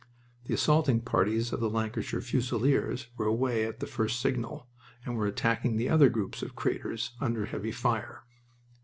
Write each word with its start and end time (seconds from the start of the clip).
The 0.45 0.55
assaulting 0.55 1.01
parties 1.01 1.53
of 1.53 1.59
the 1.59 1.69
Lancashire 1.69 2.21
Fusiliers 2.21 3.05
were 3.17 3.27
away 3.27 3.65
at 3.67 3.79
the 3.81 3.85
first 3.85 4.19
signal, 4.19 4.65
and 5.05 5.15
were 5.15 5.27
attacking 5.27 5.75
the 5.77 5.89
other 5.89 6.09
groups 6.09 6.41
of 6.41 6.55
craters 6.55 7.11
under 7.21 7.45
heavy 7.45 7.71
fire. 7.71 8.23